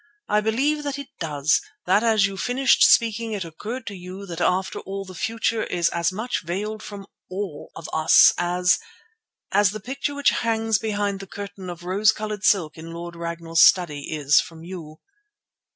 I 0.27 0.41
believe 0.41 0.81
that 0.83 0.97
it 0.97 1.09
does; 1.19 1.61
that 1.85 2.03
as 2.03 2.25
you 2.25 2.35
finished 2.35 2.81
speaking 2.89 3.33
it 3.33 3.45
occurred 3.45 3.85
to 3.85 3.93
you 3.95 4.25
that 4.25 4.41
after 4.41 4.79
all 4.79 5.05
the 5.05 5.13
future 5.13 5.63
is 5.65 5.89
as 5.89 6.11
much 6.11 6.41
veiled 6.41 6.81
from 6.81 7.05
all 7.29 7.69
of 7.75 7.87
us 7.93 8.33
as—as 8.39 9.69
the 9.69 9.79
picture 9.79 10.15
which 10.15 10.31
hangs 10.31 10.79
behind 10.79 11.21
its 11.21 11.31
curtain 11.31 11.69
of 11.69 11.83
rose 11.83 12.11
coloured 12.11 12.43
silk 12.43 12.79
in 12.79 12.89
Lord 12.91 13.15
Ragnall's 13.15 13.61
study 13.61 14.05
is 14.11 14.39
from 14.39 14.63
you." 14.63 14.99